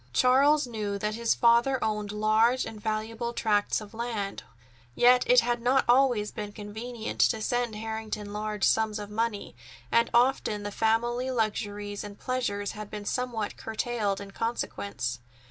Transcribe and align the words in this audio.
Charles 0.13 0.65
knew 0.65 0.97
that 0.97 1.13
his 1.13 1.35
father 1.35 1.77
owned 1.83 2.11
large 2.11 2.65
and 2.65 2.81
valuable 2.81 3.33
tracts 3.33 3.79
of 3.79 3.93
land, 3.93 4.41
and 4.41 4.41
was 4.41 4.41
well 4.41 4.55
off; 4.55 4.91
yet 4.95 5.23
it 5.29 5.39
had 5.41 5.61
not 5.61 5.85
always 5.87 6.31
been 6.31 6.51
convenient 6.53 7.19
to 7.19 7.39
send 7.39 7.75
Harrington 7.75 8.33
large 8.33 8.63
sums 8.63 8.97
of 8.97 9.11
money, 9.11 9.55
and 9.91 10.09
often 10.11 10.63
the 10.63 10.71
family 10.71 11.29
luxuries 11.29 12.03
and 12.03 12.17
pleasures 12.17 12.71
had 12.71 12.89
been 12.89 13.05
somewhat 13.05 13.57
curtailed 13.57 14.19
in 14.19 14.31
consequence. 14.31 15.19